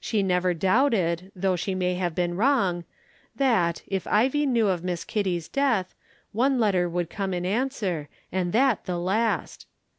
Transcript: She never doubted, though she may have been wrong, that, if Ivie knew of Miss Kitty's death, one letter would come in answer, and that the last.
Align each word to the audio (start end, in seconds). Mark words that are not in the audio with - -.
She 0.00 0.22
never 0.22 0.54
doubted, 0.54 1.30
though 1.36 1.54
she 1.54 1.74
may 1.74 1.96
have 1.96 2.14
been 2.14 2.34
wrong, 2.34 2.84
that, 3.34 3.82
if 3.86 4.06
Ivie 4.06 4.46
knew 4.46 4.68
of 4.68 4.82
Miss 4.82 5.04
Kitty's 5.04 5.48
death, 5.48 5.94
one 6.32 6.58
letter 6.58 6.88
would 6.88 7.10
come 7.10 7.34
in 7.34 7.44
answer, 7.44 8.08
and 8.32 8.54
that 8.54 8.86
the 8.86 8.96
last. 8.98 9.66